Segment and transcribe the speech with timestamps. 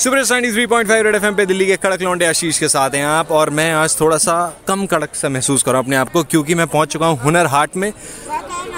[0.00, 2.90] Super ninety three point five Red FM पे दिल्ली के कड़क लौंडे आशीष के साथ
[2.90, 4.34] हैं आप और मैं आज थोड़ा सा
[4.68, 7.18] कम कड़क सा महसूस कर रहा हूँ अपने आप को क्योंकि मैं पहुँच चुका हूँ
[7.18, 7.92] हुनर हाट में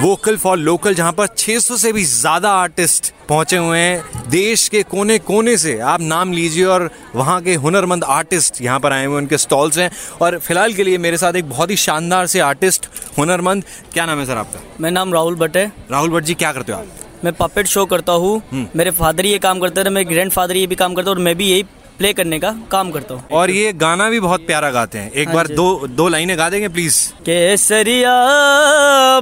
[0.00, 4.82] वोकल फॉर लोकल जहाँ पर 600 से भी ज़्यादा आर्टिस्ट पहुँचे हुए हैं देश के
[4.82, 9.16] कोने कोने से। आप नाम लीजिए और वहाँ के हुनरमंद आर्टिस्ट यहाँ पर आए हुए
[9.16, 9.90] उनके स्टॉल्स हैं।
[10.22, 14.18] और फ़िलहाल के लिए मेरे साथ एक बहुत ही शानदार से आर्टिस्ट हुनरमंद क्या नाम
[14.18, 14.60] है सर आपका?
[14.80, 16.86] मेरा नाम राहुल भट्ट है। राहुल भट्ट जी क्या करते हो आप?
[17.24, 20.66] मैं पपेट शो करता हूँ। मेरे फादर ये काम करते हैं मेरे ग्रैंड फादर ये
[20.66, 21.62] भी काम करते और मैं भी यही
[21.98, 25.26] प्ले करने का काम करता हूँ। और ये गाना भी बहुत प्यारा गाते हैं। एक
[25.28, 28.14] हाँ बार दो दो लाइनें गा देंगे प्लीज़ केसरिया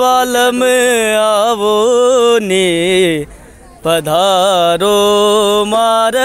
[0.00, 0.62] बालम
[1.18, 3.26] आवो ने
[3.84, 4.94] पधारो
[5.66, 6.16] मार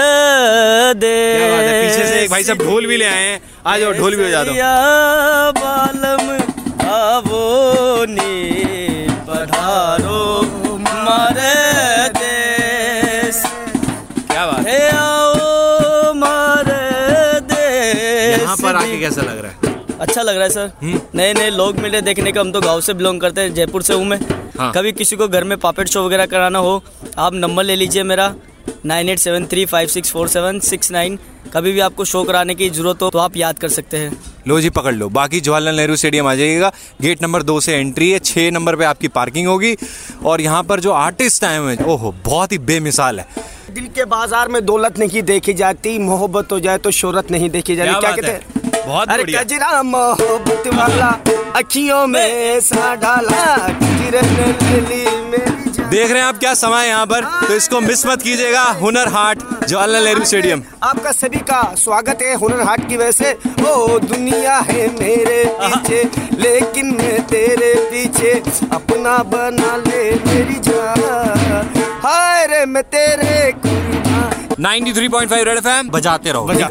[0.96, 4.16] दे। है पीछे से एक भाई साहब ढोल भी ले आए हैं। आ जाओ ढोल
[4.16, 4.52] भी बजा दो।
[5.60, 6.24] बालम
[6.92, 8.32] आवो ने
[9.28, 10.25] पधारो
[18.56, 19.74] यहाँ पर आके कैसा लग रहा है?
[20.00, 22.94] अच्छा लग रहा है सर नए नए लोग मिले देखने का हम तो गाँव से
[22.94, 24.18] बिलोंग करते हैं जयपुर से हूँ मैं।
[24.58, 26.82] हाँ। कभी किसी को घर में पापेट शो वगैरह कराना हो
[27.18, 28.34] आप नंबर ले लीजिए मेरा
[28.86, 31.18] nine eight seven three five six four seven six nine.
[31.52, 34.60] कभी भी आपको शो कराने की ज़रूरत हो तो आप याद कर सकते हैं। लो
[34.60, 38.18] जी पकड़ लो। बाकी जवाहरलाल नेहरू स्टेडियम आ जाइएगा। गेट नंबर दो से एंट्री है
[38.20, 39.74] छः नंबर पे आपकी पार्किंग होगी।
[40.24, 43.26] और यहाँ पर जो आर्टिस्ट आए हुए हैं ओहो बहुत ही बेमिसाल है।
[43.70, 47.76] दिल के बाज़ार में दौलत नहीं देखी जाती मोहब्बत हो जाए तो शोहरत नहीं देखी
[47.76, 48.55] जाती क्या क्या कहते है?
[48.86, 51.08] बहुत अरे कजरा मोहब्बत वाला
[51.56, 53.44] अखियों में सा डाला
[55.90, 59.08] देख रहे हैं आप क्या समय है यहाँ पर तो इसको मिस मत कीजिएगा हुनर
[59.08, 63.32] हाट जवाहरलाल नेहरू स्टेडियम। आपका सभी का स्वागत है हुनर हाट की वजह से।
[63.64, 66.02] ओ दुनिया है मेरे पीछे
[66.38, 68.32] लेकिन मैं तेरे पीछे
[68.72, 71.70] अपना बना ले मेरी जान।
[72.04, 73.52] हाय रे मैं तेरे
[74.58, 76.68] 93.5 रेड एफएम बजाते रहो। बजा